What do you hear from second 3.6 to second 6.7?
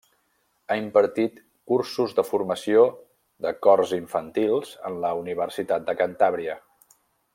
cors infantils en la Universitat de Cantàbria.